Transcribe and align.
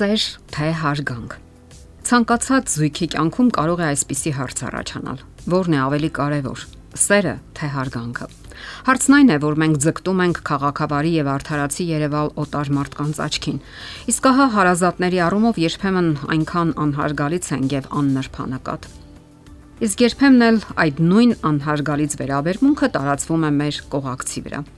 Սեր 0.00 0.22
թե 0.48 0.66
հարգանք։ 0.80 1.32
Ցանկացած 2.08 2.70
զույգի 2.72 3.08
կյանքում 3.12 3.48
կարող 3.52 3.80
է 3.82 3.84
այսպիսի 3.90 4.30
հարց 4.38 4.62
առաջանալ. 4.70 5.18
Որն 5.52 5.76
է 5.76 5.80
ավելի 5.84 6.10
կարևոր՝ 6.16 6.62
սերը 7.02 7.34
թե 7.58 7.68
հարգանքը։ 7.74 8.28
Հարցն 8.88 9.16
այն 9.18 9.34
է, 9.34 9.36
որ 9.44 9.60
մենք 9.60 9.76
ձգտում 9.84 10.24
ենք 10.24 10.40
քաղաքավարի 10.48 11.12
եւ 11.18 11.30
արդարացի 11.34 11.86
Երևալ 11.90 12.32
օտար 12.46 12.72
մարդկանց 12.80 13.22
աչքին։ 13.28 13.62
Իսկ 14.14 14.30
ահա 14.32 14.48
հարազատների 14.56 15.22
առումով 15.28 15.62
երբեմն 15.68 16.10
այնքան 16.32 16.74
անհարգալից 16.80 17.52
են 17.60 17.70
եւ 17.76 17.94
աննրբանակատ։ 18.00 18.90
Իսկ 19.84 20.04
երբեմն 20.08 20.48
էլ 20.48 20.64
այդ 20.80 21.06
նույն 21.12 21.38
անհարգալից 21.52 22.20
վերաբերմունքը 22.24 22.94
տարածվում 22.96 23.48
է 23.50 23.56
մեր 23.60 23.86
կողակցի 23.92 24.48
վրա։ 24.48 24.68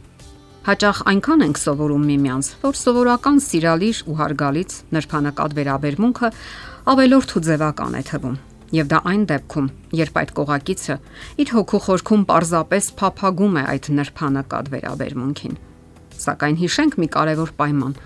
Հաճախ 0.62 0.98
այնքան 1.10 1.40
ենք 1.42 1.58
սովորում 1.58 2.02
միմյանց, 2.06 2.48
որ 2.62 2.76
սովորական 2.78 3.38
սիրալիր 3.42 4.00
ու 4.06 4.14
հարգալից 4.20 4.74
նրբանակատ 4.94 5.56
վերաբերմունքը 5.58 6.28
ավելորդ 6.92 7.34
ու 7.34 7.42
ձևական 7.48 7.96
է 7.98 8.02
թվում։ 8.06 8.36
Եվ 8.78 8.86
դա 8.92 9.00
այն 9.10 9.24
դեպքում, 9.32 9.66
երբ 9.98 10.20
այդ 10.22 10.30
կողակիցը 10.38 10.96
իր 11.42 11.52
հոգու 11.56 11.82
խորքում 11.88 12.22
պարզապես 12.30 12.90
փափագում 13.02 13.58
է 13.58 13.64
այդ 13.72 13.90
նրբանակատ 13.98 14.70
վերաբերմունքին։ 14.76 15.58
Սակայն 16.22 16.56
հիշենք 16.62 16.96
մի 17.02 17.08
կարևոր 17.18 17.54
պայման։ 17.58 18.00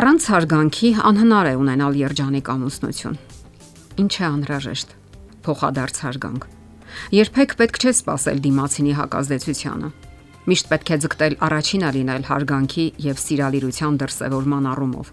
Առանց 0.00 0.32
հարգանքի 0.32 0.90
անհնար 1.12 1.52
է 1.52 1.54
ունենալ 1.68 2.00
երջանիկ 2.00 2.52
ամուսնություն։ 2.56 3.22
Ինչ 4.08 4.12
է 4.16 4.26
անհրաժեշտ։ 4.32 4.98
Փոխադարձ 5.44 6.04
հարգանք։ 6.08 6.50
Երբեք 7.12 7.56
պետք 7.60 7.80
չէ 7.84 7.92
սпасել 8.00 8.46
դիմացինի 8.48 8.92
հակազդեցությանը 9.04 10.07
Միշտ 10.48 10.68
պետք 10.68 10.90
է 10.94 10.96
ձգտել 11.04 11.34
առաջինը 11.44 11.88
լինել 11.92 12.22
հարգանքի 12.24 12.84
եւ 13.04 13.18
սիրալիրության 13.20 13.96
դրսևորման 14.00 14.68
առումով։ 14.70 15.08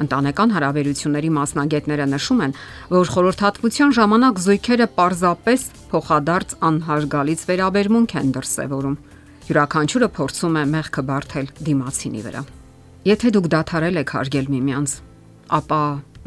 Ընտանեկան 0.00 0.52
հարաբերությունների 0.56 1.30
մասնագետները 1.36 2.06
նշում 2.12 2.40
են, 2.46 2.54
որ 2.92 3.10
խորհրդատվության 3.12 3.92
ժամանակ 3.96 4.40
զույգերը 4.46 4.86
պարզապես 4.96 5.66
փոխադարձ 5.92 6.54
անհարգալից 6.68 7.44
վերաբերմունք 7.50 8.16
են 8.20 8.32
դրսևորում։ 8.36 8.96
Յուրաքանչյուրը 9.46 10.08
փորձում 10.16 10.56
է 10.56 10.64
մեղքը 10.72 11.04
բարթել 11.10 11.50
դիմացինի 11.68 12.22
վրա։ 12.26 12.42
Եթե 13.06 13.32
դուք 13.36 13.50
դադարել 13.56 14.00
եք 14.00 14.12
հարգել 14.16 14.48
միմյանց, 14.56 14.94
ապա 15.60 15.82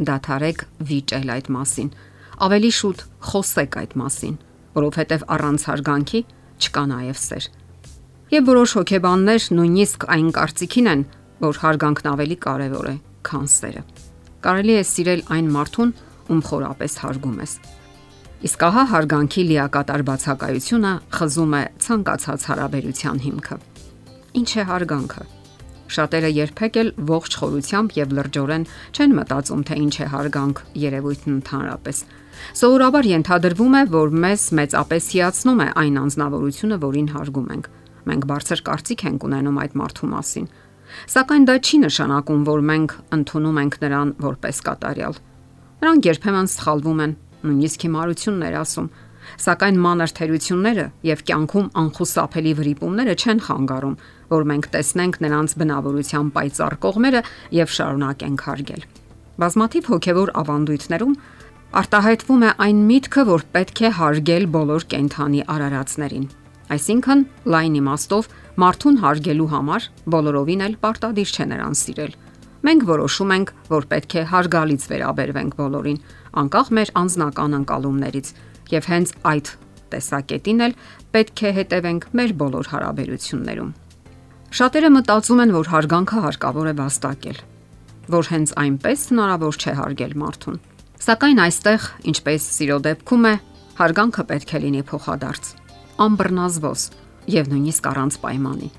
դադարեք 0.09 0.59
վիճել 0.90 1.34
այդ 1.34 1.50
մասին։ 1.58 1.90
Ավելի 2.50 2.72
շուտ 2.80 3.02
խոսեք 3.30 3.80
այդ 3.84 3.98
մասին, 4.00 4.36
որովհետև 4.80 5.25
առանց 5.36 5.66
հարգանքի 5.70 6.22
չկա 6.59 6.84
նաև 6.94 7.20
սեր։ 7.20 7.50
Եվ 8.30 8.44
որոշ 8.45 8.73
հոգեբաններ 8.77 9.45
նույնիսկ 9.58 10.03
այն 10.13 10.27
կարծիքին 10.38 10.88
են, 10.89 10.99
որ 11.41 11.59
հարգանքն 11.63 12.09
ավելի 12.11 12.35
կարևոր 12.44 12.89
է, 12.89 12.91
քան 13.25 13.47
սերը։ 13.49 13.81
Կարելի 14.45 14.75
է 14.77 14.83
սիրել 14.85 15.23
այն 15.33 15.47
մարդուն, 15.55 15.94
ում 16.30 16.44
խորապես 16.50 16.97
հարգում 17.02 17.39
ես։ 17.41 17.55
Իսկ 18.50 18.66
ահա 18.67 18.83
հարգանքի 18.91 19.45
լիակատար 19.50 20.03
բացակայությունը 20.11 20.91
խզում 21.17 21.55
է 21.57 21.63
ցանկացած 21.89 22.45
հարաբերության 22.52 23.23
հիմքը։ 23.25 23.57
Ինչ 24.38 24.50
է 24.53 24.67
հարգանքը։ 24.69 25.25
Շատերը 25.89 26.31
երբեք 26.38 26.80
էլ 26.85 26.94
ողջ 27.09 27.39
խորությամբ 27.41 27.97
եւ 27.97 28.16
լրջորեն 28.19 28.69
չեն 28.94 29.17
մտածում, 29.17 29.66
թե 29.66 29.80
ինչ 29.89 29.95
է 30.05 30.07
հարգանք 30.13 30.63
երևույթն 30.85 31.33
ընդհանրապես։ 31.39 32.05
Սովորաբար 32.61 33.09
ենթադրվում 33.09 33.73
է, 33.73 33.83
որ 33.97 34.16
մեզ 34.30 34.47
մեծապես 34.61 35.11
հիացնում 35.17 35.66
է 35.66 35.69
այն 35.81 36.02
անznավորությունը, 36.05 36.81
որին 36.85 37.13
հարգում 37.17 37.53
ենք 37.57 37.69
Մենք 38.10 38.28
բարձր 38.30 38.64
կարծիք 38.70 39.04
ենք 39.10 39.26
ունենում 39.30 39.60
այդ 39.64 39.76
մարդու 39.80 40.10
մասին։ 40.10 40.48
Սակայն 41.14 41.44
դա 41.46 41.56
չի 41.62 41.78
նշանակում, 41.86 42.46
որ 42.50 42.64
մենք 42.70 42.96
ընդունում 43.20 43.59
ենք 43.62 43.75
նրան 43.84 44.14
որպես 44.25 44.62
կատարյալ։ 44.70 45.20
Նրանք 45.80 46.08
երբեմն 46.09 46.50
սխալվում 46.50 47.03
են, 47.06 47.14
նույնիսկ 47.40 47.86
հիմարություններ 47.86 48.56
ասում, 48.59 48.88
սակայն 49.40 49.78
մանր 49.84 50.14
թերությունները 50.18 50.86
եւ 51.09 51.22
կյանքում 51.30 51.68
անխուսափելի 51.81 52.53
վրիպումները 52.59 53.16
չեն 53.19 53.42
խանգարում, 53.46 53.96
որ 54.34 54.48
մենք 54.50 54.69
տեսնենք 54.74 55.19
նրանց 55.25 55.56
բնավորության 55.62 56.31
պայծառ 56.36 56.75
կողմերը 56.86 57.22
եւ 57.59 57.74
շարունակենք 57.78 58.44
հարգել։ 58.50 58.84
Բազմաթիվ 59.40 59.90
հոգեվոր 59.94 60.34
ավանդույթներում 60.40 61.16
արտահայտվում 61.80 62.44
է 62.50 62.52
այն 62.66 62.84
միտքը, 62.90 63.24
որ 63.30 63.48
պետք 63.56 63.81
է 63.86 63.94
հարգել 64.00 64.46
բոլոր 64.58 64.86
կենթանի 64.90 65.42
արարածներին։ 65.53 66.30
Այսինքն, 66.69 67.22
լայն 67.50 67.78
իմաստով 67.80 68.28
մարդուն 68.62 68.97
հարգելու 69.02 69.47
համար 69.50 69.85
բոլորովին 70.13 70.63
էլ 70.68 70.75
պարտադիր 70.84 71.31
չէ 71.34 71.46
նրան 71.50 71.78
սիրել։ 71.80 72.12
Մենք 72.59 72.84
որոշում 72.90 73.31
ենք, 73.35 73.53
որ 73.74 73.88
պետք 73.90 74.13
է 74.19 74.24
հարգալից 74.30 74.85
վերաբերվենք 74.91 75.56
բոլորին, 75.59 76.00
անկախ 76.41 76.72
մեր 76.78 76.91
անձնական 77.02 77.56
անկալումներից, 77.59 78.31
եւ 78.69 78.90
հենց 78.94 79.13
այդ 79.31 79.52
տեսակետին 79.90 80.63
էլ 80.68 80.75
պետք 81.16 81.44
է 81.50 81.53
հետևենք 81.57 82.06
մեր 82.19 82.34
բոլոր 82.44 82.69
հարաբերություններում։ 82.74 83.72
Շատերը 84.59 84.91
մտածում 85.00 85.41
են, 85.46 85.53
որ 85.56 85.72
հարգանքը 85.74 86.22
հարկավոր 86.25 86.69
է 86.69 86.75
վաստակել, 86.84 87.40
որ 88.13 88.30
հենց 88.34 88.53
այնպես 88.66 89.07
հնարավոր 89.09 89.59
չէ 89.63 89.74
հարգել 89.80 90.13
մարդուն։ 90.25 90.62
Սակայն 91.00 91.41
այստեղ, 91.47 91.90
ինչպես 92.13 92.51
սիրո 92.59 92.78
դեպքում 92.90 93.30
է, 93.30 93.34
հարգանքը 93.80 94.28
պետք 94.34 94.53
է 94.59 94.63
լինի 94.68 94.86
փոխադարձ 94.90 95.59
անբռնազբոս 96.00 96.84
եւ 97.30 97.50
նույնիսկ 97.52 97.88
առանց 97.90 98.18
պայմանի։ 98.24 98.70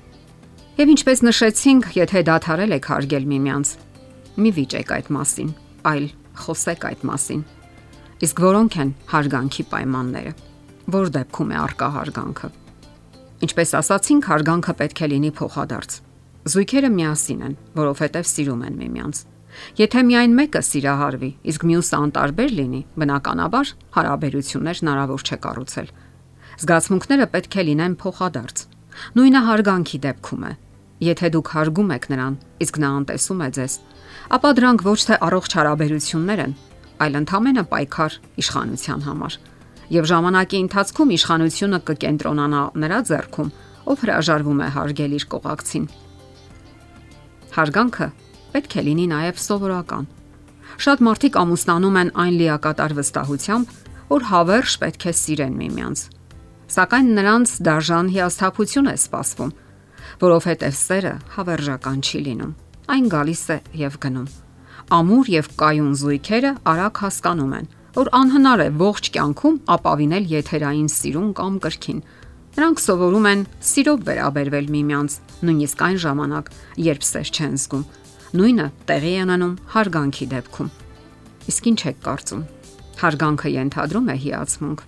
Եվ 0.81 0.91
ինչպես 0.91 1.19
նշեցինք, 1.27 1.87
եթե 1.93 2.21
դադարել 2.25 2.75
եք 2.77 2.87
հարգել 2.91 3.25
միմյանց, 3.31 3.73
մի 4.41 4.51
վիճեք 4.57 4.93
այդ 4.95 5.11
մասին, 5.13 5.51
այլ 5.91 6.05
խոսեք 6.41 6.85
այդ 6.89 7.03
մասին։ 7.11 7.43
Իսկ 8.25 8.41
որոնք 8.45 8.77
են 8.81 8.93
հարգանքի 9.11 9.65
պայմանները։ 9.71 10.33
Որ 10.95 11.11
դեպքում 11.21 11.51
է 11.51 11.57
արկա 11.61 11.89
հարգանքը։ 12.01 12.49
Ինչպես 13.45 13.73
ասացինք, 13.81 14.29
հարգանքը 14.31 14.73
պետք 14.81 15.01
է 15.01 15.09
լինի 15.11 15.31
փոխադարձ։ 15.37 15.97
Զույգերը 16.51 16.89
միասին 16.97 17.41
են, 17.45 17.57
որովհետև 17.77 18.29
սիրում 18.31 18.61
են 18.65 18.77
միմյանց։ 18.81 19.25
Եթե 19.81 20.01
միայն 20.09 20.37
մեկը 20.41 20.61
սիրահարվի, 20.71 21.31
իսկ 21.51 21.65
մյուսը 21.69 21.97
անտարբեր 22.01 22.53
լինի, 22.61 22.81
բնականաբար 23.01 23.73
հարաբերություններ 23.97 24.81
հնարավոր 24.81 25.25
չէ 25.27 25.37
կառուցել 25.45 25.91
Զգացմունքները 26.61 27.25
պետք 27.33 27.55
է 27.57 27.63
լինեն 27.71 27.93
փոխադարձ։ 27.97 28.59
Նույնը 29.17 29.39
հարգանքի 29.47 29.99
դեպքում 30.03 30.43
է։ 30.45 30.51
Եթե 31.01 31.29
դուք 31.33 31.47
հարգում 31.55 31.93
եք 31.95 32.03
նրան, 32.11 32.35
իսկ 32.61 32.75
նա 32.83 32.89
անտեսում 32.97 33.41
է 33.41 33.47
ձեզ, 33.55 33.77
ապա 34.37 34.51
դրանք 34.59 34.83
ոչ 34.85 34.99
թե 35.09 35.17
առողջ 35.25 35.55
հարաբերություններ 35.57 36.43
են, 36.45 36.53
այլ 37.01 37.17
ընդհանրապես 37.21 37.71
պայքար 37.71 38.19
իշխանության 38.45 39.01
համար։ 39.09 39.39
Եվ 39.97 40.05
ժամանակի 40.11 40.61
ընթացքում 40.61 41.15
իշխանությունը 41.17 41.79
կկենտրոնանա 41.89 42.61
նրա 42.85 42.99
ձեռքում, 43.09 43.51
ով 43.89 44.05
հրաժարվում 44.05 44.61
է 44.61 44.69
հարգել 44.77 45.17
իր 45.17 45.27
կողակցին։ 45.33 45.85
Հարգանքը 47.57 48.07
պետք 48.53 48.71
է 48.77 48.85
լինի 48.85 49.09
նաև 49.17 49.45
սովորական։ 49.49 50.09
Շատ 50.81 51.05
մարդիկ 51.09 51.41
ամուսնանում 51.41 52.01
են 52.05 52.15
այն 52.21 52.33
լիակատար 52.37 52.97
վստահությամբ, 53.01 53.77
որ 54.13 54.31
հավերժ 54.31 54.81
պետք 54.85 55.09
է 55.09 55.13
սիրեն 55.25 55.55
միմյանց 55.57 56.09
սակայն 56.71 57.09
նրանց 57.17 57.53
դաժան 57.67 58.09
հիասթափություն 58.15 58.89
է 58.91 58.95
սպասվում, 59.01 59.51
որովհետև 60.21 60.75
սերը 60.77 61.11
հավերժական 61.35 61.99
չի 62.05 62.19
լինում։ 62.27 62.53
Այն 62.91 63.09
գալիս 63.11 63.43
է 63.51 63.57
եւ 63.81 63.97
գնում։ 64.05 64.29
Ամուր 64.91 65.31
եւ 65.31 65.49
կայուն 65.61 65.91
զույգերը 66.01 66.51
արագ 66.71 67.01
հասկանում 67.03 67.53
են, 67.59 67.67
որ 67.95 68.11
անհնար 68.21 68.63
է 68.63 68.69
ողջ 68.81 69.09
կյանքում 69.15 69.57
ապավինել 69.75 70.29
եթերային 70.31 70.89
սիրուն 70.95 71.31
կամ 71.41 71.59
կրքին։ 71.65 71.99
Նրանք 72.51 72.83
սովորում 72.83 73.27
են 73.31 73.43
սիրով 73.71 73.99
վերաբերվել 74.07 74.71
միմյանց, 74.75 75.17
նույնիսկ 75.47 75.83
այն 75.87 75.99
ժամանակ, 76.03 76.51
երբ 76.87 77.05
սեր 77.11 77.31
չեն 77.31 77.55
զգում։ 77.61 77.85
Նույնը 78.31 78.67
տեղի 78.91 79.11
է 79.11 79.21
ունենում 79.27 79.55
հարգանքի 79.75 80.27
դեպքում։ 80.31 80.71
Իսկ 81.51 81.69
ինչ 81.71 81.79
եք 81.91 82.01
կարծում։ 82.07 82.43
Հարգանքը 83.01 83.51
ենթադրում 83.55 84.11
է 84.11 84.15
հիացմունք, 84.23 84.83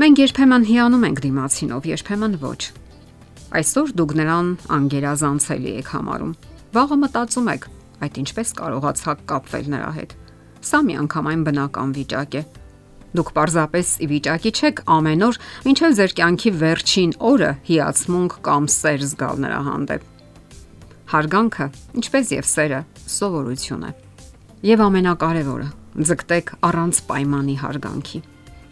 Մենք 0.00 0.20
երբեմն 0.22 0.62
հիանում 0.64 1.02
ենք 1.04 1.18
դիմացինով, 1.20 1.86
երբեմն 1.90 2.36
ոչ։ 2.40 2.60
Այսօր 3.58 3.90
դուք 3.98 4.12
նրան 4.16 4.46
անգերազանցելի 4.72 5.72
եք 5.82 5.90
համարում։ 5.92 6.30
Վաղը 6.72 6.96
մտածում 7.02 7.50
եք, 7.52 7.66
այդ 8.06 8.20
ինչպես 8.22 8.52
կարողացաք 8.62 9.20
կապվել 9.28 9.68
նրա 9.74 9.90
հետ։ 9.98 10.14
Սա 10.64 10.80
միանգամայն 10.88 11.44
բնական 11.44 11.92
վիճակ 11.98 12.38
է։ 12.40 12.42
Դուք 13.12 13.32
պարզապես 13.36 13.92
ի 14.00 14.08
վիճակի 14.16 14.52
չեք 14.56 14.82
ամեն 14.96 15.26
օր, 15.28 15.38
ինչև 15.68 15.96
ձեր 16.00 16.16
կյանքի 16.22 16.52
վերջին 16.62 17.14
օրը 17.28 17.52
հիացմունք 17.68 18.36
կամ 18.48 18.68
սեր 18.72 19.06
զգալ 19.12 19.44
նրա 19.44 19.60
հանդեպ։ 19.68 20.10
Հարգանքը, 21.12 21.66
ինչպես 22.00 22.36
եւ 22.40 22.46
սերը, 22.48 22.82
սովորություն 23.12 23.84
է։ 23.84 23.96
Եվ 24.72 24.88
ամենակարևորը, 24.88 25.68
ձգտեք 26.08 26.54
առանց 26.72 27.02
պայմանի 27.12 27.56
հարգանքի։ 27.60 28.22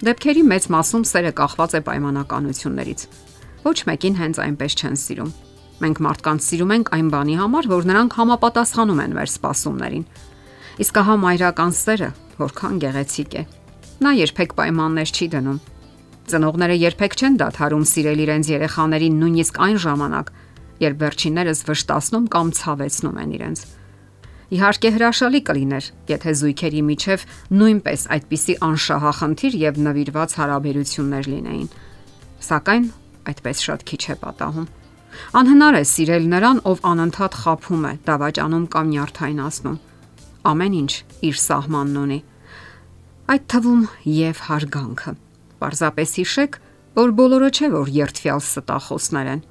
Դեպքերի 0.00 0.42
մեծ 0.48 0.66
մասում 0.72 1.02
սերը 1.04 1.30
կախված 1.36 1.74
է 1.76 1.80
պայմանականություններից։ 1.84 3.02
Ոչ 3.66 3.78
մեկին 3.90 4.14
հենց 4.16 4.38
այնպես 4.40 4.76
չեն 4.80 4.94
սիրում։ 4.96 5.32
Մենք 5.80 5.98
մարդկանց 6.06 6.46
սիրում 6.46 6.72
ենք 6.76 6.90
այն 6.96 7.10
բանի 7.12 7.34
համար, 7.40 7.68
որ 7.68 7.88
նրանք 7.90 8.16
համապատասխանում 8.20 9.02
են 9.04 9.16
մեր 9.20 9.30
սպասումներին։ 9.34 10.06
Իսկ 10.80 11.00
ահա 11.00 11.16
մայրական 11.20 11.74
սերը 11.76 12.10
որքան 12.40 12.78
գեղեցիկ 12.80 13.36
է։ 13.36 13.42
Նա 14.00 14.12
երբեք 14.16 14.54
պայմաններ 14.56 15.12
չի 15.12 15.26
դնում։ 15.36 15.58
Ծնողները 16.30 16.76
երբեք 16.80 17.16
չեն 17.20 17.36
դադարում 17.40 17.84
սիրել 17.90 18.24
իրենց 18.24 18.50
երեխաներին 18.54 19.20
նույնիսկ 19.20 19.60
այն 19.66 19.78
ժամանակ, 19.84 20.32
երբ 20.80 21.04
վերջիններս 21.04 21.60
վշտացնում 21.68 22.28
կամ 22.32 22.52
ցավեցնում 22.60 23.20
են 23.20 23.36
իրենց։ 23.36 23.64
Իհարկե 24.50 24.90
հրաշալի 24.96 25.40
կլիներ, 25.46 25.88
եթե 26.10 26.32
զույգերի 26.40 26.80
միջև 26.88 27.24
նույնպես 27.54 28.06
այդպիսի 28.16 28.54
անշահախնդիր 28.66 29.56
եւ 29.60 29.76
նվիրված 29.86 30.34
հարաբերություններ 30.40 31.28
լինեին։ 31.30 31.68
Սակայն 32.50 32.88
այդպես 33.30 33.62
շատ 33.66 33.84
քիչ 33.90 34.02
է 34.10 34.16
պատահում։ 34.24 34.66
Անհնար 35.38 35.78
է 35.78 35.84
սիրել 35.90 36.26
նրան, 36.34 36.58
ով 36.70 36.82
անընդհատ 36.90 37.38
խափում 37.40 37.84
է, 37.86 37.92
դավաճանում 38.10 38.66
կամ 38.74 38.90
նյարդայնացնում։ 38.90 39.78
Ամեն 40.50 40.74
ինչ 40.80 40.92
իր 41.30 41.40
սահմանն 41.44 42.00
ունի։ 42.00 42.20
Այդ 43.30 43.44
թվում 43.54 43.82
եւ 44.10 44.42
հարգանքը։ 44.50 45.12
Պարզապես 45.60 46.14
հիշեք, 46.20 46.56
որ 46.98 47.12
բոլորը 47.20 47.50
չէ 47.54 47.68
որ 47.70 47.90
երթվյալ 48.00 48.40
ստախոսներ 48.50 49.28
են։ 49.30 49.42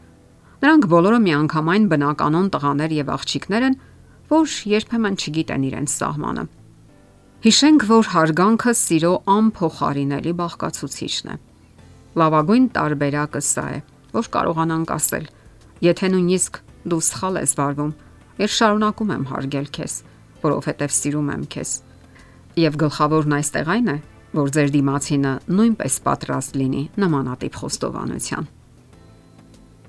Նրանք 0.59 0.87
բոլորը 0.91 1.19
միանգամայն 1.23 1.85
բնականon 1.93 2.47
տղաներ 2.55 2.95
եւ 2.99 3.11
աղջիկներ 3.15 3.65
են, 3.69 3.77
որ 4.29 4.55
երբեմն 4.69 5.15
չգիտեն 5.17 5.63
իրենց 5.69 5.93
սահմանը։ 5.99 6.43
Հիշենք, 7.39 7.85
որ 7.89 8.09
հարգանքը 8.13 8.73
սիրո 8.77 9.11
անփոխարինելի 9.33 10.33
բաղկացուցիչն 10.41 11.31
է։ 11.33 11.37
Լավագույն 12.19 12.67
տարբերակը 12.75 13.41
սա 13.49 13.65
է, 13.73 13.79
որ 14.13 14.29
կարողանանք 14.35 14.93
ասել. 14.97 15.25
Եթե 15.87 16.11
նույնիսկ 16.13 16.61
դու 16.93 17.01
սխալ 17.09 17.39
ես 17.39 17.55
վարվում, 17.59 17.95
ես 18.43 18.59
շարունակում 18.59 19.13
եմ 19.15 19.25
հարգել 19.31 19.67
քեզ, 19.79 19.97
որովհետև 20.43 20.95
սիրում 20.99 21.33
եմ 21.33 21.43
քեզ։ 21.55 21.73
Եվ 22.59 22.79
գլխավորն 22.85 23.35
այստեղ 23.39 23.73
այն 23.79 23.91
է, 23.95 23.97
որ 24.35 24.53
ձեր 24.59 24.71
դիմացինը 24.77 25.33
նույնպես 25.57 25.99
պատրաստ 26.05 26.59
լինի 26.59 26.83
նմանատիպ 27.01 27.59
խոստովանության։ 27.63 28.49